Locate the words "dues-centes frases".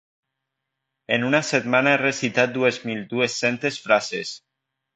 3.15-4.37